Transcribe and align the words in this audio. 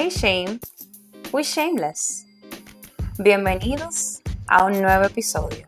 Hey 0.00 0.10
Shame, 0.10 0.60
we 1.32 1.42
shameless. 1.42 2.24
Bienvenidos 3.18 4.22
a 4.46 4.64
un 4.64 4.80
nuevo 4.80 5.02
episodio. 5.06 5.64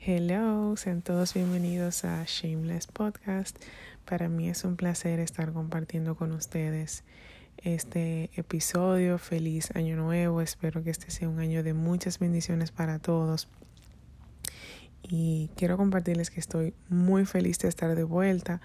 Hello, 0.00 0.76
sean 0.76 1.02
todos 1.02 1.32
bienvenidos 1.32 2.04
a 2.04 2.24
Shameless 2.24 2.88
Podcast. 2.88 3.56
Para 4.04 4.28
mí 4.28 4.48
es 4.48 4.64
un 4.64 4.74
placer 4.74 5.20
estar 5.20 5.52
compartiendo 5.52 6.16
con 6.16 6.32
ustedes 6.32 7.04
este 7.58 8.30
episodio. 8.34 9.16
Feliz 9.18 9.70
año 9.76 9.94
nuevo. 9.94 10.40
Espero 10.40 10.82
que 10.82 10.90
este 10.90 11.12
sea 11.12 11.28
un 11.28 11.38
año 11.38 11.62
de 11.62 11.72
muchas 11.72 12.18
bendiciones 12.18 12.72
para 12.72 12.98
todos. 12.98 13.46
Y 15.08 15.50
quiero 15.56 15.76
compartirles 15.76 16.30
que 16.30 16.38
estoy 16.38 16.74
muy 16.88 17.24
feliz 17.24 17.58
de 17.58 17.68
estar 17.68 17.94
de 17.96 18.04
vuelta. 18.04 18.60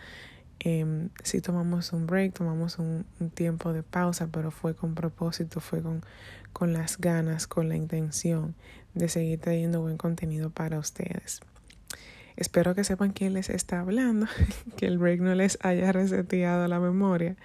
Eh, 0.60 1.10
sí 1.24 1.42
tomamos 1.42 1.94
un 1.94 2.06
break, 2.06 2.34
tomamos 2.34 2.80
un, 2.80 3.06
tiempo 3.34 3.74
de 3.74 3.84
pausa, 3.84 4.28
pero 4.32 4.52
fue 4.52 4.76
con 4.76 4.94
propósito, 4.94 5.60
fue 5.60 5.82
con, 5.82 6.04
con 6.52 6.74
las 6.74 6.98
ganas, 6.98 7.48
con 7.48 7.70
la 7.70 7.76
intención 7.76 8.56
de 8.94 9.10
seguir 9.10 9.40
trayendo 9.40 9.82
buen 9.82 9.98
contenido 9.98 10.50
para 10.50 10.80
ustedes. 10.80 11.42
Espero 12.36 12.76
que 12.76 12.84
sepan 12.84 13.12
quién 13.12 13.34
les 13.34 13.50
está 13.50 13.80
hablando, 13.80 14.28
que 14.78 14.88
el 14.88 14.98
break 14.98 15.22
no 15.22 15.36
les 15.36 15.58
haya 15.62 15.92
reseteado 15.92 16.68
la 16.68 16.80
memoria. 16.80 17.36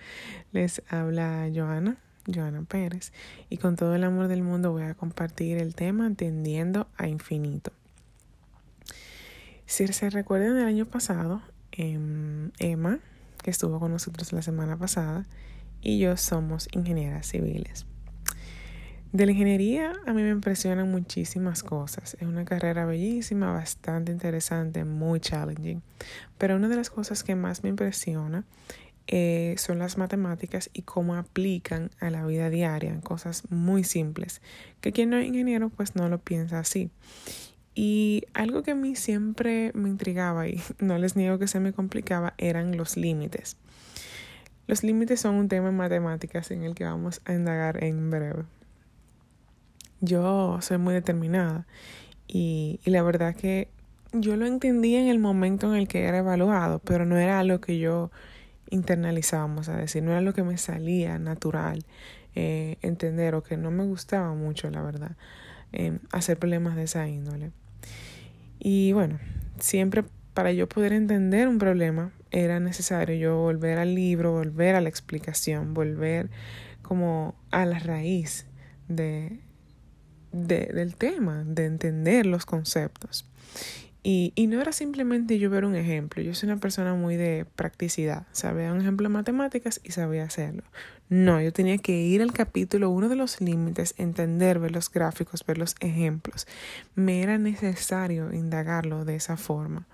Les 0.53 0.83
habla 0.89 1.49
Joana, 1.55 1.99
Joana 2.27 2.63
Pérez, 2.63 3.13
y 3.51 3.59
con 3.59 3.77
todo 3.77 3.95
el 3.95 4.05
amor 4.05 4.29
del 4.29 4.43
mundo 4.43 4.73
voy 4.73 4.85
a 4.85 4.95
compartir 4.95 5.59
el 5.59 5.75
tema 5.75 6.07
Entendiendo 6.07 6.89
a 6.97 7.07
Infinito. 7.07 7.73
Si 9.69 9.87
se 9.87 10.09
recuerdan 10.09 10.55
del 10.55 10.65
año 10.65 10.87
pasado, 10.87 11.43
Emma, 11.73 13.01
que 13.43 13.51
estuvo 13.51 13.79
con 13.79 13.93
nosotros 13.93 14.33
la 14.33 14.41
semana 14.41 14.79
pasada, 14.79 15.27
y 15.83 15.99
yo 15.99 16.17
somos 16.17 16.69
ingenieras 16.73 17.27
civiles. 17.27 17.85
De 19.13 19.27
la 19.27 19.33
ingeniería 19.33 19.93
a 20.07 20.15
mí 20.15 20.23
me 20.23 20.31
impresionan 20.31 20.91
muchísimas 20.91 21.63
cosas. 21.63 22.17
Es 22.19 22.27
una 22.27 22.47
carrera 22.47 22.87
bellísima, 22.87 23.53
bastante 23.53 24.11
interesante, 24.11 24.85
muy 24.85 25.21
challenging. 25.21 25.83
Pero 26.39 26.57
una 26.57 26.69
de 26.69 26.77
las 26.77 26.89
cosas 26.89 27.23
que 27.23 27.35
más 27.35 27.63
me 27.63 27.69
impresiona 27.69 28.45
eh, 29.07 29.55
son 29.59 29.79
las 29.79 29.99
matemáticas 29.99 30.71
y 30.73 30.81
cómo 30.81 31.15
aplican 31.15 31.91
a 32.01 32.09
la 32.09 32.25
vida 32.25 32.49
diaria, 32.49 32.99
cosas 33.03 33.43
muy 33.51 33.85
simples, 33.85 34.41
que 34.81 34.93
quien 34.93 35.11
no 35.11 35.19
es 35.19 35.27
ingeniero 35.27 35.69
pues 35.69 35.95
no 35.95 36.09
lo 36.09 36.19
piensa 36.19 36.59
así. 36.59 36.91
Y 37.81 38.25
algo 38.35 38.65
que 38.65 38.73
a 38.73 38.75
mí 38.75 38.97
siempre 38.97 39.71
me 39.73 39.89
intrigaba 39.89 40.49
y 40.49 40.61
no 40.81 40.99
les 40.99 41.15
niego 41.15 41.39
que 41.39 41.47
se 41.47 41.61
me 41.61 41.73
complicaba 41.73 42.35
eran 42.37 42.77
los 42.77 42.97
límites. 42.97 43.57
Los 44.67 44.83
límites 44.83 45.21
son 45.21 45.37
un 45.37 45.47
tema 45.47 45.69
en 45.69 45.77
matemáticas 45.77 46.51
en 46.51 46.65
el 46.65 46.75
que 46.75 46.83
vamos 46.83 47.21
a 47.25 47.35
indagar 47.35 47.85
en 47.85 48.11
breve. 48.11 48.43
Yo 50.01 50.59
soy 50.61 50.79
muy 50.79 50.93
determinada 50.93 51.69
y, 52.27 52.81
y 52.85 52.91
la 52.91 53.05
verdad 53.05 53.37
que 53.37 53.69
yo 54.13 54.35
lo 54.35 54.47
entendí 54.47 54.97
en 54.97 55.07
el 55.07 55.21
momento 55.21 55.73
en 55.73 55.79
el 55.79 55.87
que 55.87 56.03
era 56.03 56.19
evaluado, 56.19 56.81
pero 56.81 57.07
no 57.07 57.17
era 57.17 57.39
algo 57.39 57.61
que 57.61 57.79
yo 57.79 58.11
internalizábamos 58.71 59.69
a 59.69 59.77
decir, 59.77 60.03
no 60.03 60.11
era 60.11 60.21
lo 60.21 60.35
que 60.35 60.43
me 60.43 60.59
salía 60.59 61.21
natural 61.21 61.85
eh, 62.35 62.77
entender 62.83 63.37
o 63.37 63.45
que 63.45 63.57
no 63.57 63.71
me 63.71 63.85
gustaba 63.85 64.35
mucho, 64.35 64.69
la 64.69 64.83
verdad, 64.83 65.13
eh, 65.73 66.01
hacer 66.11 66.41
problemas 66.41 66.75
de 66.75 66.83
esa 66.83 67.07
índole. 67.07 67.53
Y 68.59 68.93
bueno, 68.93 69.19
siempre 69.59 70.05
para 70.35 70.53
yo 70.53 70.69
poder 70.69 70.93
entender 70.93 71.49
un 71.49 71.59
problema 71.59 72.13
era 72.31 72.61
necesario 72.61 73.17
yo 73.17 73.37
volver 73.39 73.79
al 73.79 73.95
libro, 73.95 74.33
volver 74.33 74.75
a 74.75 74.81
la 74.81 74.89
explicación, 74.89 75.75
volver 75.75 76.31
como 76.83 77.35
a 77.51 77.67
la 77.67 77.79
raíz 77.79 78.47
de, 78.89 79.41
de, 80.33 80.71
del 80.75 80.97
tema, 80.97 81.45
de 81.45 81.67
entender 81.67 82.27
los 82.27 82.47
conceptos. 82.47 83.27
Y, 84.03 84.33
y, 84.37 84.47
no 84.47 84.61
era 84.61 84.73
simplemente 84.73 85.39
yo 85.39 85.51
ver 85.51 85.65
un 85.65 85.75
ejemplo, 85.75 86.23
yo 86.23 86.33
soy 86.33 86.49
una 86.49 86.61
persona 86.61 86.95
muy 86.95 87.17
de 87.17 87.45
practicidad, 87.57 88.27
sabía 88.33 88.73
un 88.73 88.81
ejemplo 88.81 89.09
de 89.09 89.13
matemáticas 89.13 89.81
y 89.83 89.91
sabía 89.91 90.23
hacerlo. 90.25 90.63
No, 91.09 91.41
yo 91.41 91.53
tenía 91.53 91.79
que 91.79 91.93
ir 92.03 92.21
al 92.21 92.33
capítulo 92.33 92.91
uno 92.91 93.09
de 93.09 93.17
los 93.17 93.41
límites, 93.41 93.95
entender, 93.97 94.59
ver 94.59 94.73
los 94.73 94.91
gráficos, 94.91 95.45
ver 95.47 95.57
los 95.57 95.75
ejemplos. 95.81 96.47
Me 96.95 97.23
era 97.23 97.39
necesario 97.39 98.33
indagarlo 98.33 99.05
de 99.07 99.17
esa 99.17 99.39
forma. 99.39 99.87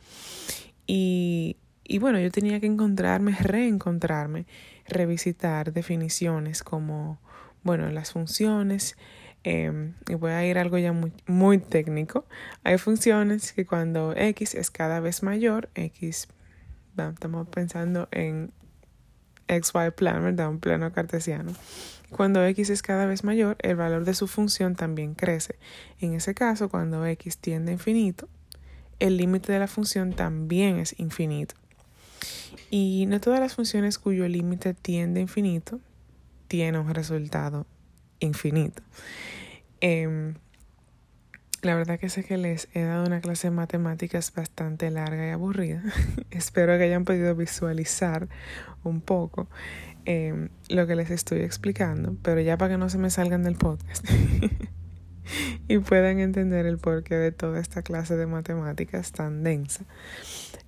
Y, 0.87 1.57
y 1.85 1.99
bueno, 1.99 2.19
yo 2.19 2.31
tenía 2.31 2.59
que 2.59 2.67
encontrarme, 2.67 3.37
reencontrarme, 3.41 4.47
revisitar 4.89 5.73
definiciones 5.73 6.65
como, 6.65 7.21
bueno, 7.63 7.89
las 7.91 8.13
funciones, 8.13 8.97
eh, 9.45 9.93
y 10.09 10.15
voy 10.15 10.31
a 10.33 10.47
ir 10.47 10.59
algo 10.59 10.79
ya 10.79 10.93
muy, 10.93 11.13
muy 11.27 11.59
técnico. 11.59 12.25
Hay 12.65 12.79
funciones 12.79 13.53
que 13.53 13.67
cuando 13.67 14.15
x 14.17 14.55
es 14.55 14.71
cada 14.71 15.01
vez 15.01 15.23
mayor, 15.23 15.69
x, 15.75 16.29
estamos 16.97 17.49
pensando 17.49 18.09
en 18.11 18.53
xy 19.47 19.91
plano, 19.95 20.23
¿verdad? 20.23 20.49
Un 20.49 20.61
plano 20.61 20.93
cartesiano. 20.93 21.53
Cuando 22.11 22.45
x 22.45 22.71
es 22.71 22.83
cada 22.83 23.07
vez 23.07 23.23
mayor, 23.23 23.57
el 23.61 23.77
valor 23.77 24.05
de 24.05 24.15
su 24.15 24.27
función 24.29 24.77
también 24.77 25.15
crece. 25.15 25.57
En 26.01 26.15
ese 26.15 26.35
caso, 26.35 26.71
cuando 26.71 27.05
x 27.05 27.39
tiende 27.39 27.73
a 27.73 27.75
infinito, 27.75 28.29
el 28.99 29.19
límite 29.19 29.53
de 29.53 29.59
la 29.59 29.67
función 29.67 30.15
también 30.15 30.79
es 30.79 30.99
infinito. 30.99 31.55
Y 32.71 33.05
no 33.09 33.21
todas 33.21 33.41
las 33.41 33.55
funciones 33.55 33.99
cuyo 33.99 34.27
límite 34.27 34.73
tiende 34.73 35.21
a 35.21 35.23
infinito 35.23 35.81
tienen 36.49 36.81
un 36.81 36.95
resultado 36.95 37.67
infinito. 38.25 38.83
Eh, 39.81 40.35
la 41.65 41.75
verdad 41.75 41.99
que 41.99 42.11
sé 42.11 42.25
que 42.25 42.37
les 42.37 42.69
he 42.75 42.83
dado 42.83 43.07
una 43.07 43.21
clase 43.21 43.49
de 43.49 43.53
matemáticas 43.53 44.33
bastante 44.35 44.91
larga 44.91 45.27
y 45.27 45.31
aburrida. 45.31 45.83
Espero 46.31 46.77
que 46.77 46.85
hayan 46.85 47.05
podido 47.05 47.35
visualizar 47.35 48.29
un 48.83 49.01
poco 49.01 49.49
eh, 50.05 50.49
lo 50.69 50.87
que 50.87 50.95
les 50.95 51.11
estoy 51.11 51.41
explicando, 51.41 52.17
pero 52.23 52.41
ya 52.43 52.59
para 52.59 52.75
que 52.75 52.79
no 52.79 52.91
se 52.91 52.99
me 52.99 53.09
salgan 53.09 53.43
del 53.43 53.57
podcast 53.57 54.07
y 55.69 55.79
puedan 55.79 56.21
entender 56.21 56.67
el 56.67 56.77
porqué 56.77 57.15
de 57.15 57.33
toda 57.33 57.61
esta 57.61 57.81
clase 57.81 58.15
de 58.17 58.27
matemáticas 58.27 59.13
tan 59.13 59.43
densa, 59.43 59.87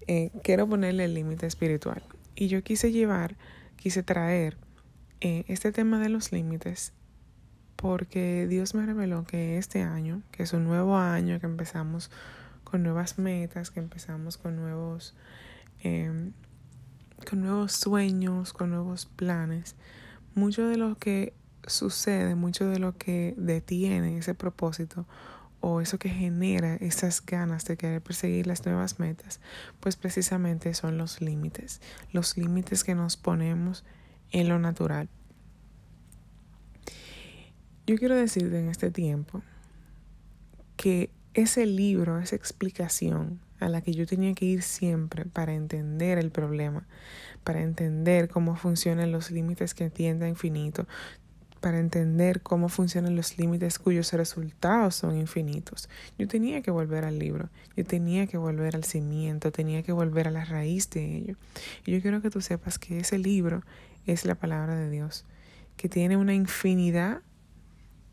eh, 0.06 0.30
quiero 0.42 0.66
ponerle 0.66 1.04
el 1.04 1.14
límite 1.14 1.46
espiritual. 1.46 2.02
Y 2.34 2.48
yo 2.48 2.62
quise 2.62 2.90
llevar, 2.90 3.36
quise 3.76 4.02
traer 4.02 4.56
eh, 5.20 5.44
este 5.48 5.72
tema 5.72 6.00
de 6.00 6.08
los 6.08 6.32
límites 6.32 6.94
porque 7.76 8.46
Dios 8.48 8.74
me 8.74 8.84
reveló 8.84 9.24
que 9.24 9.58
este 9.58 9.82
año, 9.82 10.22
que 10.32 10.42
es 10.42 10.52
un 10.52 10.64
nuevo 10.64 10.96
año, 10.96 11.38
que 11.40 11.46
empezamos 11.46 12.10
con 12.64 12.82
nuevas 12.82 13.18
metas, 13.18 13.70
que 13.70 13.80
empezamos 13.80 14.38
con 14.38 14.56
nuevos, 14.56 15.14
eh, 15.82 16.32
con 17.28 17.42
nuevos 17.42 17.72
sueños, 17.72 18.52
con 18.52 18.70
nuevos 18.70 19.06
planes, 19.06 19.76
mucho 20.34 20.66
de 20.66 20.76
lo 20.76 20.96
que 20.98 21.32
sucede, 21.66 22.34
mucho 22.34 22.66
de 22.66 22.78
lo 22.78 22.96
que 22.96 23.34
detiene 23.36 24.18
ese 24.18 24.34
propósito 24.34 25.06
o 25.60 25.80
eso 25.80 25.98
que 25.98 26.08
genera 26.08 26.76
esas 26.76 27.24
ganas 27.24 27.64
de 27.64 27.76
querer 27.76 28.02
perseguir 28.02 28.46
las 28.46 28.64
nuevas 28.64 28.98
metas, 28.98 29.40
pues 29.80 29.96
precisamente 29.96 30.74
son 30.74 30.98
los 30.98 31.20
límites, 31.20 31.80
los 32.12 32.36
límites 32.36 32.84
que 32.84 32.94
nos 32.94 33.16
ponemos 33.16 33.84
en 34.30 34.48
lo 34.48 34.58
natural. 34.58 35.08
Yo 37.86 37.96
quiero 37.96 38.16
decirte 38.16 38.58
en 38.58 38.68
este 38.68 38.90
tiempo 38.90 39.42
que 40.76 41.08
ese 41.34 41.66
libro, 41.66 42.18
esa 42.18 42.34
explicación 42.34 43.38
a 43.60 43.68
la 43.68 43.80
que 43.80 43.92
yo 43.92 44.06
tenía 44.06 44.34
que 44.34 44.44
ir 44.44 44.62
siempre 44.62 45.24
para 45.24 45.54
entender 45.54 46.18
el 46.18 46.32
problema, 46.32 46.84
para 47.44 47.62
entender 47.62 48.28
cómo 48.28 48.56
funcionan 48.56 49.12
los 49.12 49.30
límites 49.30 49.72
que 49.72 49.88
tienden 49.88 50.26
a 50.26 50.28
infinito, 50.30 50.88
para 51.60 51.78
entender 51.78 52.42
cómo 52.42 52.68
funcionan 52.68 53.14
los 53.14 53.38
límites 53.38 53.78
cuyos 53.78 54.12
resultados 54.12 54.96
son 54.96 55.16
infinitos. 55.16 55.88
Yo 56.18 56.26
tenía 56.26 56.62
que 56.62 56.72
volver 56.72 57.04
al 57.04 57.20
libro, 57.20 57.50
yo 57.76 57.84
tenía 57.84 58.26
que 58.26 58.36
volver 58.36 58.74
al 58.74 58.82
cimiento, 58.82 59.52
tenía 59.52 59.84
que 59.84 59.92
volver 59.92 60.26
a 60.26 60.32
la 60.32 60.44
raíz 60.44 60.90
de 60.90 61.18
ello. 61.18 61.36
Y 61.84 61.92
yo 61.92 62.02
quiero 62.02 62.20
que 62.20 62.30
tú 62.30 62.40
sepas 62.40 62.80
que 62.80 62.98
ese 62.98 63.18
libro 63.18 63.62
es 64.06 64.24
la 64.24 64.34
palabra 64.34 64.74
de 64.74 64.90
Dios, 64.90 65.24
que 65.76 65.88
tiene 65.88 66.16
una 66.16 66.34
infinidad 66.34 67.20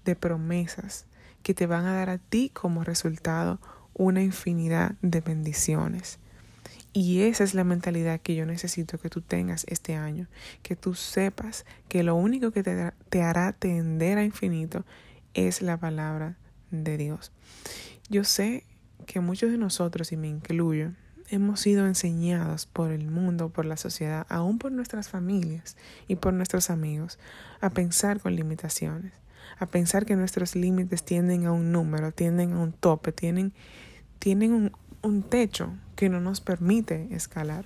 de 0.06 0.16
promesas 0.16 1.06
que 1.42 1.54
te 1.54 1.68
van 1.68 1.86
a 1.86 1.94
dar 1.94 2.10
a 2.10 2.18
ti 2.18 2.50
como 2.54 2.84
resultado 2.84 3.60
una 3.94 4.22
infinidad 4.22 4.96
de 5.02 5.22
bendiciones. 5.22 6.20
Y 6.94 7.22
esa 7.22 7.44
es 7.44 7.56
la 7.56 7.64
mentalidad 7.64 8.22
que 8.22 8.36
yo 8.36 8.46
necesito 8.46 9.00
que 9.00 9.10
tú 9.10 9.22
tengas 9.22 9.66
este 9.68 9.96
año, 9.96 10.28
que 10.62 10.76
tú 10.76 10.94
sepas 10.94 11.66
que 11.90 12.04
lo 12.04 12.16
único 12.16 12.52
que 12.52 12.62
te, 12.62 12.94
te 13.10 13.24
hará 13.24 13.52
tender 13.54 14.20
a 14.20 14.24
infinito 14.24 14.86
es 15.34 15.62
la 15.62 15.78
palabra 15.78 16.38
de 16.70 16.98
Dios. 16.98 17.32
Yo 18.10 18.24
sé 18.24 18.64
que 19.08 19.20
muchos 19.20 19.52
de 19.52 19.58
nosotros, 19.58 20.12
y 20.12 20.18
me 20.18 20.28
incluyo, 20.28 20.92
hemos 21.30 21.62
sido 21.62 21.88
enseñados 21.88 22.68
por 22.68 22.92
el 22.92 23.10
mundo, 23.10 23.50
por 23.50 23.66
la 23.66 23.78
sociedad, 23.78 24.28
aún 24.30 24.60
por 24.60 24.72
nuestras 24.72 25.10
familias 25.10 25.78
y 26.08 26.16
por 26.16 26.34
nuestros 26.34 26.70
amigos, 26.70 27.18
a 27.60 27.72
pensar 27.72 28.20
con 28.20 28.36
limitaciones, 28.36 29.14
a 29.60 29.66
pensar 29.66 30.06
que 30.06 30.16
nuestros 30.16 30.56
límites 30.56 31.04
tienden 31.04 31.46
a 31.46 31.52
un 31.52 31.72
número, 31.72 32.12
tienden 32.12 32.54
a 32.54 32.60
un 32.60 32.74
tope, 32.74 33.12
tienen, 33.12 33.54
tienen 34.20 34.54
un, 34.54 34.72
un 35.02 35.24
techo 35.24 35.74
que 35.96 36.10
no 36.10 36.20
nos 36.20 36.42
permite 36.42 37.08
escalar. 37.12 37.66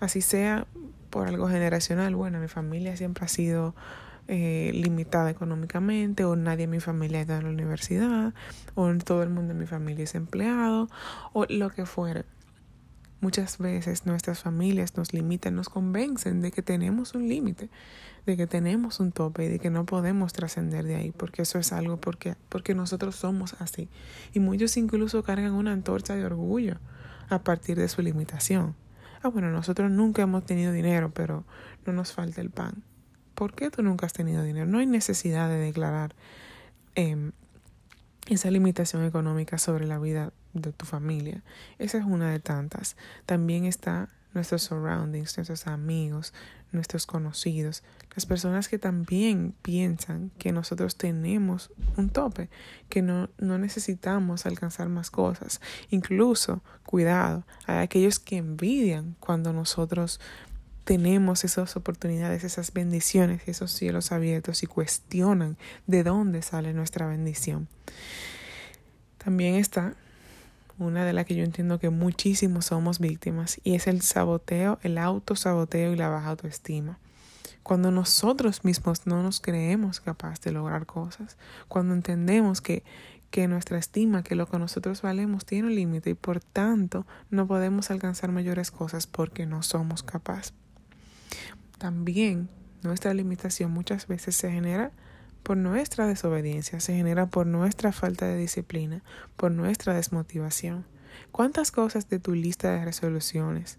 Así 0.00 0.20
sea 0.20 0.66
por 1.10 1.28
algo 1.28 1.48
generacional, 1.48 2.16
bueno, 2.16 2.40
mi 2.40 2.48
familia 2.48 2.96
siempre 2.96 3.24
ha 3.24 3.28
sido 3.28 3.74
eh, 4.26 4.72
limitada 4.74 5.30
económicamente, 5.30 6.24
o 6.24 6.34
nadie 6.34 6.64
en 6.64 6.70
mi 6.70 6.80
familia 6.80 7.20
ha 7.20 7.22
ido 7.22 7.36
a 7.36 7.42
la 7.42 7.48
universidad, 7.50 8.34
o 8.74 8.92
todo 8.96 9.22
el 9.22 9.30
mundo 9.30 9.52
en 9.52 9.58
mi 9.58 9.66
familia 9.66 10.04
es 10.04 10.14
empleado, 10.14 10.88
o 11.32 11.46
lo 11.48 11.70
que 11.70 11.86
fuera. 11.86 12.24
Muchas 13.24 13.56
veces 13.56 14.04
nuestras 14.04 14.40
familias 14.40 14.98
nos 14.98 15.14
limitan, 15.14 15.54
nos 15.54 15.70
convencen 15.70 16.42
de 16.42 16.52
que 16.52 16.60
tenemos 16.60 17.14
un 17.14 17.26
límite, 17.26 17.70
de 18.26 18.36
que 18.36 18.46
tenemos 18.46 19.00
un 19.00 19.12
tope 19.12 19.46
y 19.46 19.48
de 19.48 19.58
que 19.58 19.70
no 19.70 19.86
podemos 19.86 20.34
trascender 20.34 20.84
de 20.84 20.96
ahí, 20.96 21.10
porque 21.10 21.40
eso 21.40 21.58
es 21.58 21.72
algo 21.72 21.96
porque, 21.96 22.36
porque 22.50 22.74
nosotros 22.74 23.16
somos 23.16 23.56
así. 23.60 23.88
Y 24.34 24.40
muchos 24.40 24.76
incluso 24.76 25.22
cargan 25.22 25.52
una 25.52 25.72
antorcha 25.72 26.14
de 26.14 26.26
orgullo 26.26 26.76
a 27.30 27.38
partir 27.38 27.78
de 27.78 27.88
su 27.88 28.02
limitación. 28.02 28.76
Ah, 29.22 29.28
bueno, 29.28 29.50
nosotros 29.50 29.90
nunca 29.90 30.20
hemos 30.20 30.44
tenido 30.44 30.72
dinero, 30.72 31.10
pero 31.14 31.44
no 31.86 31.94
nos 31.94 32.12
falta 32.12 32.42
el 32.42 32.50
pan. 32.50 32.84
¿Por 33.34 33.54
qué 33.54 33.70
tú 33.70 33.82
nunca 33.82 34.04
has 34.04 34.12
tenido 34.12 34.42
dinero? 34.42 34.66
No 34.66 34.80
hay 34.80 34.86
necesidad 34.86 35.48
de 35.48 35.56
declarar 35.56 36.14
em, 36.94 37.32
esa 38.28 38.50
limitación 38.50 39.02
económica 39.02 39.56
sobre 39.56 39.86
la 39.86 39.98
vida 39.98 40.34
de 40.54 40.72
tu 40.72 40.86
familia. 40.86 41.42
Esa 41.78 41.98
es 41.98 42.04
una 42.04 42.30
de 42.30 42.40
tantas. 42.40 42.96
También 43.26 43.64
está 43.64 44.08
nuestros 44.32 44.62
surroundings, 44.62 45.36
nuestros 45.36 45.66
amigos, 45.66 46.32
nuestros 46.72 47.06
conocidos, 47.06 47.84
las 48.14 48.26
personas 48.26 48.68
que 48.68 48.78
también 48.78 49.54
piensan 49.62 50.30
que 50.38 50.52
nosotros 50.52 50.96
tenemos 50.96 51.70
un 51.96 52.10
tope, 52.10 52.50
que 52.88 53.00
no, 53.00 53.30
no 53.38 53.58
necesitamos 53.58 54.44
alcanzar 54.44 54.88
más 54.88 55.10
cosas. 55.10 55.60
Incluso, 55.90 56.62
cuidado, 56.84 57.44
hay 57.66 57.78
aquellos 57.78 58.18
que 58.18 58.36
envidian 58.36 59.16
cuando 59.20 59.52
nosotros 59.52 60.20
tenemos 60.84 61.44
esas 61.44 61.76
oportunidades, 61.76 62.44
esas 62.44 62.72
bendiciones, 62.72 63.42
esos 63.46 63.72
cielos 63.72 64.12
abiertos 64.12 64.62
y 64.62 64.66
cuestionan 64.66 65.56
de 65.86 66.02
dónde 66.02 66.42
sale 66.42 66.74
nuestra 66.74 67.06
bendición. 67.06 67.68
También 69.16 69.54
está 69.54 69.94
una 70.78 71.04
de 71.04 71.12
las 71.12 71.26
que 71.26 71.34
yo 71.34 71.44
entiendo 71.44 71.78
que 71.78 71.90
muchísimos 71.90 72.66
somos 72.66 72.98
víctimas 72.98 73.60
y 73.62 73.74
es 73.74 73.86
el 73.86 74.02
saboteo, 74.02 74.78
el 74.82 74.98
autosaboteo 74.98 75.92
y 75.92 75.96
la 75.96 76.08
baja 76.08 76.30
autoestima. 76.30 76.98
Cuando 77.62 77.90
nosotros 77.90 78.64
mismos 78.64 79.06
no 79.06 79.22
nos 79.22 79.40
creemos 79.40 80.00
capaces 80.00 80.40
de 80.42 80.52
lograr 80.52 80.84
cosas, 80.84 81.38
cuando 81.68 81.94
entendemos 81.94 82.60
que, 82.60 82.84
que 83.30 83.48
nuestra 83.48 83.78
estima, 83.78 84.22
que 84.22 84.34
lo 84.34 84.46
que 84.46 84.58
nosotros 84.58 85.00
valemos 85.00 85.46
tiene 85.46 85.68
un 85.68 85.74
límite 85.74 86.10
y 86.10 86.14
por 86.14 86.40
tanto 86.40 87.06
no 87.30 87.46
podemos 87.46 87.90
alcanzar 87.90 88.32
mayores 88.32 88.70
cosas 88.70 89.06
porque 89.06 89.46
no 89.46 89.62
somos 89.62 90.02
capaces. 90.02 90.52
También 91.78 92.48
nuestra 92.82 93.14
limitación 93.14 93.70
muchas 93.70 94.06
veces 94.06 94.36
se 94.36 94.50
genera 94.50 94.92
por 95.44 95.58
nuestra 95.58 96.06
desobediencia, 96.06 96.80
se 96.80 96.94
genera 96.94 97.26
por 97.26 97.46
nuestra 97.46 97.92
falta 97.92 98.26
de 98.26 98.36
disciplina, 98.36 99.04
por 99.36 99.52
nuestra 99.52 99.94
desmotivación. 99.94 100.86
¿Cuántas 101.30 101.70
cosas 101.70 102.08
de 102.08 102.18
tu 102.18 102.34
lista 102.34 102.72
de 102.72 102.84
resoluciones 102.84 103.78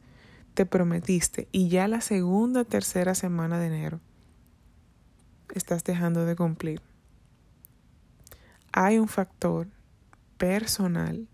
te 0.54 0.66
prometiste 0.66 1.50
y 1.52 1.68
ya 1.68 1.88
la 1.88 2.02
segunda 2.02 2.62
o 2.62 2.66
tercera 2.66 3.16
semana 3.16 3.60
de 3.60 3.68
enero 3.68 4.00
estás 5.54 5.84
dejando 5.84 6.26
de 6.26 6.36
cumplir? 6.36 6.82
Hay 8.72 9.00
un 9.00 9.08
factor 9.08 9.68
personal 10.38 11.28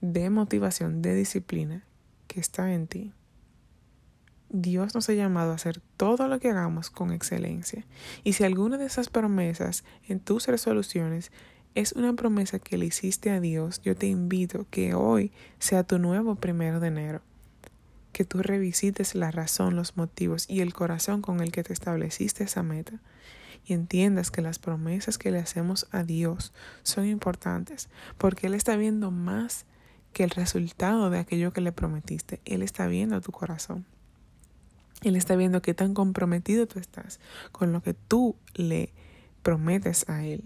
de 0.00 0.30
motivación, 0.30 1.02
de 1.02 1.14
disciplina 1.16 1.84
que 2.28 2.38
está 2.38 2.72
en 2.72 2.86
ti. 2.86 3.12
Dios 4.50 4.94
nos 4.94 5.08
ha 5.08 5.12
llamado 5.12 5.52
a 5.52 5.56
hacer 5.56 5.80
todo 5.96 6.26
lo 6.26 6.40
que 6.40 6.50
hagamos 6.50 6.90
con 6.90 7.12
excelencia. 7.12 7.84
Y 8.24 8.32
si 8.32 8.44
alguna 8.44 8.78
de 8.78 8.86
esas 8.86 9.10
promesas 9.10 9.84
en 10.08 10.20
tus 10.20 10.46
resoluciones 10.46 11.30
es 11.74 11.92
una 11.92 12.14
promesa 12.14 12.58
que 12.58 12.78
le 12.78 12.86
hiciste 12.86 13.30
a 13.30 13.40
Dios, 13.40 13.82
yo 13.82 13.94
te 13.94 14.06
invito 14.06 14.66
que 14.70 14.94
hoy 14.94 15.32
sea 15.58 15.84
tu 15.84 15.98
nuevo 15.98 16.34
primero 16.34 16.80
de 16.80 16.88
enero. 16.88 17.20
Que 18.12 18.24
tú 18.24 18.42
revisites 18.42 19.14
la 19.14 19.30
razón, 19.30 19.76
los 19.76 19.96
motivos 19.96 20.46
y 20.48 20.60
el 20.60 20.72
corazón 20.72 21.20
con 21.20 21.40
el 21.40 21.52
que 21.52 21.62
te 21.62 21.74
estableciste 21.74 22.44
esa 22.44 22.62
meta. 22.62 23.00
Y 23.66 23.74
entiendas 23.74 24.30
que 24.30 24.40
las 24.40 24.58
promesas 24.58 25.18
que 25.18 25.30
le 25.30 25.38
hacemos 25.38 25.86
a 25.90 26.04
Dios 26.04 26.54
son 26.82 27.04
importantes 27.04 27.90
porque 28.16 28.46
Él 28.46 28.54
está 28.54 28.76
viendo 28.76 29.10
más 29.10 29.66
que 30.14 30.24
el 30.24 30.30
resultado 30.30 31.10
de 31.10 31.18
aquello 31.18 31.52
que 31.52 31.60
le 31.60 31.70
prometiste. 31.70 32.40
Él 32.46 32.62
está 32.62 32.86
viendo 32.86 33.20
tu 33.20 33.30
corazón. 33.30 33.84
Él 35.02 35.16
está 35.16 35.36
viendo 35.36 35.62
qué 35.62 35.74
tan 35.74 35.94
comprometido 35.94 36.66
tú 36.66 36.78
estás 36.78 37.20
con 37.52 37.72
lo 37.72 37.82
que 37.82 37.94
tú 37.94 38.36
le 38.54 38.92
prometes 39.42 40.08
a 40.08 40.24
Él. 40.24 40.42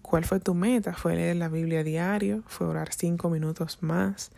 ¿Cuál 0.00 0.24
fue 0.24 0.40
tu 0.40 0.54
meta? 0.54 0.94
¿Fue 0.94 1.14
leer 1.14 1.36
la 1.36 1.48
Biblia 1.48 1.82
diario? 1.82 2.42
¿Fue 2.46 2.66
orar 2.66 2.92
cinco 2.92 3.30
minutos 3.30 3.78
más? 3.82 4.30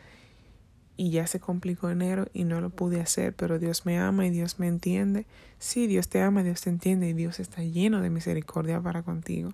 Y 0.97 1.11
ya 1.11 1.27
se 1.27 1.41
complicó 1.41 1.91
enero 1.91 2.29
y 2.33 2.45
no 2.45 2.61
lo 2.61 2.71
pude 2.71 3.01
hacer, 3.01 3.35
pero 3.35 3.59
Dios 3.59 3.85
me 3.85 3.99
ama 3.99 4.27
y 4.27 4.31
Dios 4.31 4.59
me 4.59 4.67
entiende. 4.67 5.27
Sí, 5.59 5.87
Dios 5.87 6.09
te 6.09 6.23
ama, 6.23 6.43
Dios 6.43 6.63
te 6.63 6.71
entiende 6.71 7.09
y 7.09 7.13
Dios 7.13 7.39
está 7.39 7.63
lleno 7.63 8.01
de 8.01 8.11
misericordia 8.11 8.81
para 8.81 9.03
contigo. 9.03 9.53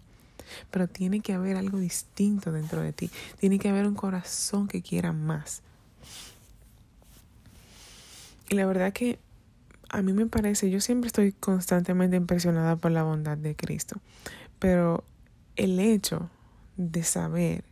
Pero 0.70 0.86
tiene 0.86 1.20
que 1.20 1.32
haber 1.32 1.56
algo 1.56 1.78
distinto 1.78 2.52
dentro 2.52 2.80
de 2.82 2.92
ti. 2.92 3.10
Tiene 3.40 3.58
que 3.58 3.68
haber 3.68 3.86
un 3.86 3.94
corazón 3.94 4.68
que 4.68 4.82
quiera 4.82 5.12
más. 5.12 5.62
Y 8.48 8.54
la 8.54 8.66
verdad 8.66 8.92
que 8.92 9.18
a 9.92 10.02
mí 10.02 10.12
me 10.12 10.26
parece, 10.26 10.70
yo 10.70 10.80
siempre 10.80 11.06
estoy 11.06 11.32
constantemente 11.32 12.16
impresionada 12.16 12.76
por 12.76 12.90
la 12.90 13.02
bondad 13.02 13.36
de 13.36 13.54
Cristo, 13.54 14.00
pero 14.58 15.04
el 15.56 15.78
hecho 15.78 16.30
de 16.76 17.02
saber 17.04 17.64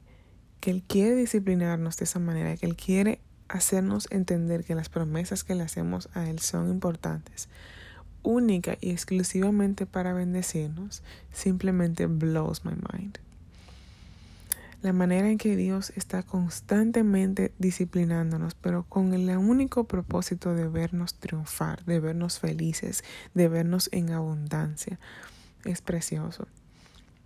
que 0.61 0.70
Él 0.70 0.84
quiere 0.87 1.14
disciplinarnos 1.14 1.96
de 1.96 2.05
esa 2.05 2.19
manera, 2.19 2.56
que 2.56 2.67
Él 2.67 2.76
quiere 2.76 3.21
hacernos 3.49 4.06
entender 4.11 4.64
que 4.64 4.75
las 4.75 4.90
promesas 4.90 5.44
que 5.44 5.54
le 5.54 5.62
hacemos 5.62 6.11
a 6.14 6.28
Él 6.28 6.38
son 6.38 6.68
importantes, 6.68 7.49
única 8.23 8.76
y 8.83 8.90
exclusivamente 8.90 9.87
para 9.87 10.12
bendecirnos, 10.12 11.02
simplemente 11.33 12.04
blows 12.04 12.66
my 12.66 12.75
mind 12.92 13.18
la 14.82 14.92
manera 14.92 15.28
en 15.28 15.38
que 15.38 15.56
Dios 15.56 15.92
está 15.94 16.22
constantemente 16.22 17.52
disciplinándonos, 17.58 18.54
pero 18.54 18.84
con 18.84 19.12
el 19.12 19.28
único 19.37 19.84
propósito 19.84 20.54
de 20.54 20.68
vernos 20.68 21.14
triunfar, 21.14 21.84
de 21.84 22.00
vernos 22.00 22.38
felices, 22.38 23.04
de 23.34 23.49
vernos 23.49 23.90
en 23.92 24.10
abundancia. 24.10 24.99
Es 25.64 25.82
precioso. 25.82 26.49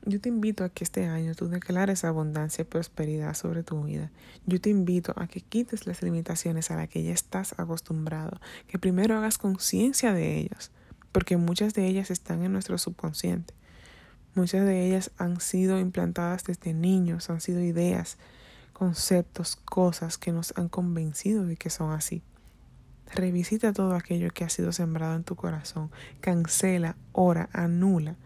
Yo 0.07 0.21
te 0.21 0.29
invito 0.29 0.65
a 0.65 0.69
que 0.69 0.85
este 0.85 1.07
año 1.07 1.35
tú 1.35 1.49
declares 1.49 2.05
abundancia 2.05 2.63
y 2.63 2.67
prosperidad 2.67 3.35
sobre 3.35 3.63
tu 3.63 3.85
vida. 3.85 4.11
Yo 4.45 4.61
te 4.61 4.69
invito 4.69 5.15
a 5.17 5.29
que 5.29 5.41
quites 5.41 5.87
las 5.87 6.03
limitaciones 6.03 6.71
a 6.71 6.77
las 6.77 6.89
que 6.89 7.03
ya 7.03 7.15
estás 7.15 7.55
acostumbrado, 7.59 8.39
que 8.67 8.79
primero 8.79 9.17
hagas 9.17 9.39
conciencia 9.39 10.13
de 10.13 10.37
ellas, 10.39 10.73
porque 11.11 11.39
muchas 11.39 11.73
de 11.73 11.87
ellas 11.87 12.11
están 12.11 12.43
en 12.43 12.53
nuestro 12.53 12.77
subconsciente. 12.77 13.55
Muchas 14.35 14.67
de 14.67 14.87
ellas 14.87 15.11
han 15.17 15.41
sido 15.41 15.79
implantadas 15.79 16.45
desde 16.45 16.75
niños, 16.75 17.31
han 17.31 17.41
sido 17.41 17.61
ideas, 17.61 18.19
conceptos, 18.73 19.57
cosas 19.57 20.19
que 20.19 20.33
nos 20.33 20.53
han 20.57 20.69
convencido 20.69 21.45
de 21.45 21.57
que 21.57 21.71
son 21.71 21.93
así. 21.93 22.23
Revisita 23.15 23.73
todo 23.73 23.95
aquello 23.95 24.31
que 24.31 24.45
ha 24.45 24.49
sido 24.49 24.73
sembrado 24.73 25.15
en 25.15 25.25
tu 25.25 25.37
corazón, 25.37 25.91
cancela, 26.21 26.97
ora, 27.13 27.49
anula 27.53 28.17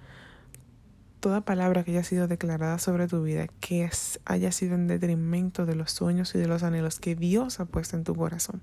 toda 1.20 1.40
palabra 1.40 1.84
que 1.84 1.90
haya 1.92 2.04
sido 2.04 2.28
declarada 2.28 2.78
sobre 2.78 3.08
tu 3.08 3.22
vida 3.22 3.48
que 3.60 3.90
haya 4.24 4.52
sido 4.52 4.74
en 4.74 4.86
detrimento 4.86 5.66
de 5.66 5.74
los 5.74 5.90
sueños 5.90 6.34
y 6.34 6.38
de 6.38 6.46
los 6.46 6.62
anhelos 6.62 7.00
que 7.00 7.14
Dios 7.14 7.60
ha 7.60 7.64
puesto 7.64 7.96
en 7.96 8.04
tu 8.04 8.14
corazón. 8.14 8.62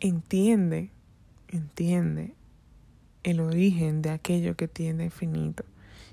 Entiende, 0.00 0.90
entiende 1.48 2.35
el 3.26 3.40
origen 3.40 4.02
de 4.02 4.10
aquello 4.10 4.56
que 4.56 4.68
tiene 4.68 5.04
infinito, 5.04 5.64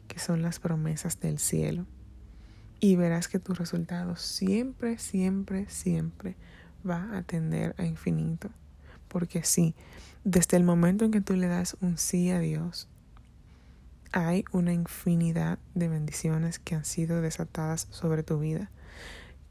que 0.08 0.18
son 0.18 0.42
las 0.42 0.60
promesas 0.60 1.20
del 1.20 1.38
cielo. 1.38 1.86
Y 2.80 2.96
verás 2.96 3.28
que 3.28 3.40
tu 3.40 3.54
resultado 3.54 4.16
siempre, 4.16 4.98
siempre, 4.98 5.70
siempre 5.70 6.36
va 6.86 7.16
a 7.16 7.22
tender 7.22 7.76
a 7.78 7.86
infinito. 7.86 8.50
Porque 9.08 9.44
sí, 9.44 9.76
desde 10.24 10.58
el 10.58 10.64
momento 10.64 11.06
en 11.06 11.12
que 11.12 11.22
tú 11.22 11.36
le 11.36 11.48
das 11.48 11.78
un 11.82 12.00
sí 12.00 12.32
a 12.32 12.40
Dios, 12.40 12.90
hay 14.12 14.44
una 14.52 14.74
infinidad 14.74 15.60
de 15.76 15.88
bendiciones 15.88 16.58
que 16.58 16.74
han 16.74 16.84
sido 16.84 17.22
desatadas 17.22 17.88
sobre 17.92 18.24
tu 18.24 18.40
vida, 18.40 18.72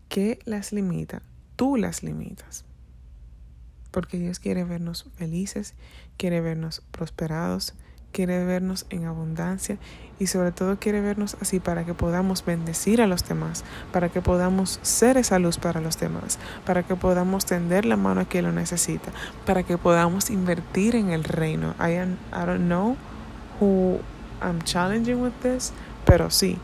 ¿Qué 0.09 0.41
las 0.45 0.73
limita? 0.73 1.23
Tú 1.57 1.79
las 1.79 2.03
limitas. 2.03 2.67
Porque 3.93 4.19
Dios 4.19 4.41
quiere 4.41 4.65
vernos 4.65 5.07
felices, 5.15 5.75
quiere 6.17 6.41
vernos 6.41 6.83
prosperados, 6.91 7.75
quiere 8.13 8.45
vernos 8.45 8.87
en 8.91 9.07
abundancia 9.07 9.79
y 10.19 10.27
sobre 10.27 10.53
todo 10.53 10.79
quiere 10.79 11.01
vernos 11.01 11.37
así 11.41 11.59
para 11.59 11.85
que 11.85 11.95
podamos 11.95 12.45
bendecir 12.45 13.03
a 13.03 13.07
los 13.07 13.27
demás, 13.27 13.65
para 13.93 14.09
que 14.11 14.21
podamos 14.21 14.79
ser 14.83 15.17
esa 15.17 15.39
luz 15.39 15.59
para 15.59 15.81
los 15.81 15.99
demás, 15.99 16.39
para 16.65 16.85
que 16.85 16.95
podamos 16.95 17.47
tender 17.47 17.85
la 17.85 17.97
mano 17.97 18.21
a 18.21 18.25
quien 18.27 18.45
lo 18.45 18.53
necesita, 18.53 19.11
para 19.47 19.63
que 19.65 19.79
podamos 19.79 20.31
invertir 20.31 20.95
en 20.95 21.11
el 21.11 21.25
reino. 21.25 21.75
I, 21.81 21.95
I 21.95 22.47
don't 22.47 22.67
know 22.67 22.97
who 23.61 24.01
I'm 24.41 24.63
challenging 24.63 25.21
with 25.21 25.33
this, 25.43 25.73
pero 26.05 26.31
sí, 26.31 26.59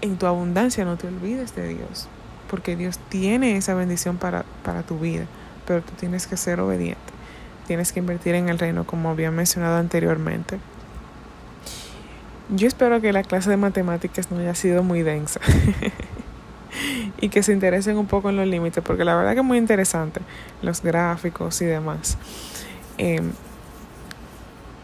en 0.00 0.18
tu 0.18 0.26
abundancia 0.26 0.84
no 0.84 0.98
te 0.98 1.06
olvides 1.06 1.54
de 1.54 1.68
Dios, 1.68 2.08
porque 2.50 2.76
Dios 2.76 2.98
tiene 3.08 3.56
esa 3.56 3.74
bendición 3.74 4.18
para, 4.18 4.44
para 4.62 4.82
tu 4.82 4.98
vida, 4.98 5.26
pero 5.66 5.82
tú 5.82 5.92
tienes 5.98 6.26
que 6.26 6.36
ser 6.36 6.60
obediente. 6.60 7.00
Tienes 7.66 7.92
que 7.92 8.00
invertir 8.00 8.34
en 8.34 8.48
el 8.48 8.58
reino, 8.58 8.86
como 8.86 9.10
había 9.10 9.30
mencionado 9.30 9.76
anteriormente. 9.76 10.58
Yo 12.50 12.68
espero 12.68 13.00
que 13.00 13.12
la 13.12 13.22
clase 13.22 13.48
de 13.48 13.56
matemáticas 13.56 14.30
no 14.30 14.38
haya 14.38 14.54
sido 14.54 14.82
muy 14.82 15.02
densa 15.02 15.40
y 17.20 17.30
que 17.30 17.42
se 17.42 17.52
interesen 17.52 17.96
un 17.96 18.06
poco 18.06 18.28
en 18.28 18.36
los 18.36 18.46
límites, 18.46 18.84
porque 18.84 19.04
la 19.04 19.14
verdad 19.14 19.32
que 19.32 19.38
es 19.38 19.44
muy 19.44 19.56
interesante, 19.56 20.20
los 20.60 20.82
gráficos 20.82 21.62
y 21.62 21.64
demás. 21.64 22.18
Em, 22.98 23.32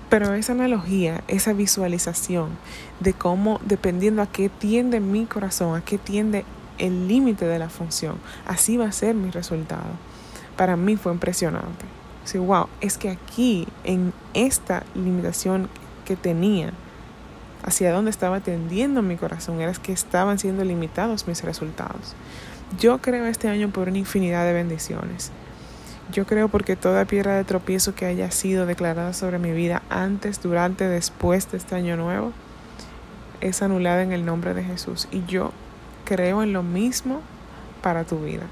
pero 0.09 0.35
esa 0.35 0.53
analogía, 0.53 1.23
esa 1.29 1.53
visualización 1.53 2.49
de 2.99 3.13
cómo, 3.13 3.61
dependiendo 3.65 4.23
a 4.23 4.27
qué 4.27 4.49
tiende 4.49 4.99
mi 4.99 5.27
corazón, 5.27 5.77
a 5.77 5.85
qué 5.85 5.99
tiende 5.99 6.45
el 6.79 7.07
límite 7.07 7.45
de 7.45 7.59
la 7.59 7.69
función, 7.69 8.17
así 8.47 8.77
va 8.77 8.87
a 8.87 8.93
ser 8.93 9.15
mi 9.15 9.31
resultado. 9.31 10.10
Para 10.61 10.77
mí 10.77 10.99
fue 10.99 11.11
impresionante. 11.11 11.87
Sí, 12.27 12.37
wow, 12.37 12.67
es 12.83 12.99
que 12.99 13.09
aquí, 13.09 13.67
en 13.83 14.13
esta 14.35 14.83
limitación 14.95 15.71
que 16.05 16.17
tenía, 16.17 16.75
hacia 17.63 17.91
dónde 17.91 18.11
estaba 18.11 18.41
tendiendo 18.41 19.01
mi 19.01 19.17
corazón, 19.17 19.63
era 19.63 19.73
que 19.73 19.93
estaban 19.93 20.39
siendo 20.39 20.63
limitados 20.63 21.27
mis 21.27 21.43
resultados. 21.45 22.15
Yo 22.79 22.99
creo 22.99 23.25
este 23.25 23.49
año 23.49 23.71
por 23.71 23.89
una 23.89 23.97
infinidad 23.97 24.45
de 24.45 24.53
bendiciones. 24.53 25.33
Yo 26.13 26.27
creo 26.27 26.51
porque 26.51 26.77
toda 26.77 27.07
piedra 27.07 27.37
de 27.37 27.45
tropiezo 27.45 27.95
que 27.95 28.05
haya 28.05 28.31
sido 28.31 28.67
declarada 28.67 29.15
sobre 29.15 29.39
mi 29.39 29.53
vida 29.53 29.81
antes, 29.89 30.43
durante, 30.43 30.87
después 30.87 31.51
de 31.51 31.57
este 31.57 31.75
año 31.75 31.97
nuevo, 31.97 32.35
es 33.41 33.63
anulada 33.63 34.03
en 34.03 34.13
el 34.13 34.27
nombre 34.27 34.53
de 34.53 34.63
Jesús. 34.63 35.09
Y 35.11 35.25
yo 35.25 35.53
creo 36.05 36.43
en 36.43 36.53
lo 36.53 36.63
mismo 36.63 37.23
para 37.81 38.05
tu 38.05 38.19
vida. 38.19 38.43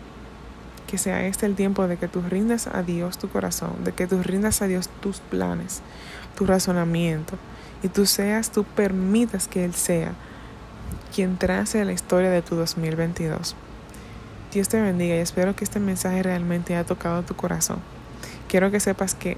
Que 0.88 0.99
sea 0.99 1.25
este 1.26 1.47
el 1.47 1.54
tiempo 1.54 1.87
de 1.87 1.99
que 1.99 2.09
tú 2.09 2.23
rindas 2.23 2.66
a 2.66 2.83
Dios 2.83 3.18
tu 3.18 3.28
corazón, 3.28 3.85
de 3.85 3.92
que 3.92 4.09
tú 4.09 4.21
rindas 4.23 4.61
a 4.62 4.66
Dios 4.66 4.88
tus 5.00 5.21
planes, 5.21 5.83
tu 6.37 6.47
razonamiento, 6.47 7.38
y 7.85 7.88
tú 7.88 8.07
seas, 8.07 8.50
tú 8.50 8.64
permitas 8.64 9.47
que 9.47 9.64
Él 9.64 9.75
sea 9.75 10.14
quien 11.14 11.37
trace 11.37 11.85
la 11.85 11.92
historia 11.92 12.30
de 12.30 12.42
tu 12.42 12.57
2022. 12.57 13.54
Dios 14.52 14.68
te 14.68 14.80
bendiga 14.80 15.14
y 15.14 15.18
espero 15.18 15.54
que 15.54 15.64
este 15.64 15.78
mensaje 15.78 16.23
realmente 16.23 16.75
haya 16.75 16.87
tocado 16.87 17.23
tu 17.23 17.37
corazón. 17.37 17.78
Quiero 18.49 18.71
que 18.71 18.80
sepas 18.80 19.14
que 19.14 19.37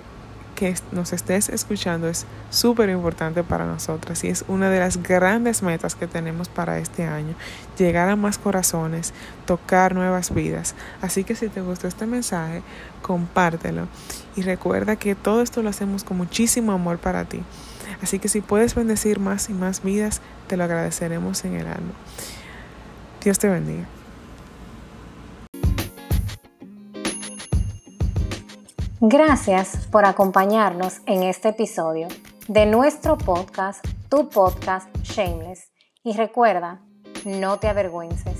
que 0.60 0.74
nos 0.92 1.14
estés 1.14 1.48
escuchando 1.48 2.06
es 2.06 2.26
súper 2.50 2.90
importante 2.90 3.42
para 3.42 3.64
nosotras 3.64 4.22
y 4.24 4.28
es 4.28 4.44
una 4.46 4.68
de 4.68 4.78
las 4.78 5.02
grandes 5.02 5.62
metas 5.62 5.94
que 5.94 6.06
tenemos 6.06 6.50
para 6.50 6.78
este 6.78 7.04
año, 7.04 7.34
llegar 7.78 8.10
a 8.10 8.16
más 8.16 8.36
corazones, 8.36 9.14
tocar 9.46 9.94
nuevas 9.94 10.34
vidas. 10.34 10.74
Así 11.00 11.24
que 11.24 11.34
si 11.34 11.48
te 11.48 11.62
gustó 11.62 11.88
este 11.88 12.04
mensaje, 12.04 12.62
compártelo 13.00 13.88
y 14.36 14.42
recuerda 14.42 14.96
que 14.96 15.14
todo 15.14 15.40
esto 15.40 15.62
lo 15.62 15.70
hacemos 15.70 16.04
con 16.04 16.18
muchísimo 16.18 16.72
amor 16.72 16.98
para 16.98 17.24
ti. 17.24 17.40
Así 18.02 18.18
que 18.18 18.28
si 18.28 18.42
puedes 18.42 18.74
bendecir 18.74 19.18
más 19.18 19.48
y 19.48 19.54
más 19.54 19.82
vidas, 19.82 20.20
te 20.46 20.58
lo 20.58 20.64
agradeceremos 20.64 21.42
en 21.46 21.54
el 21.54 21.68
alma. 21.68 21.92
Dios 23.22 23.38
te 23.38 23.48
bendiga. 23.48 23.99
Gracias 29.02 29.86
por 29.90 30.04
acompañarnos 30.04 31.00
en 31.06 31.22
este 31.22 31.48
episodio 31.48 32.08
de 32.48 32.66
nuestro 32.66 33.16
podcast, 33.16 33.82
tu 34.10 34.28
podcast 34.28 34.94
Shameless. 35.02 35.72
Y 36.04 36.12
recuerda, 36.12 36.82
no 37.24 37.58
te 37.58 37.68
avergüences. 37.68 38.39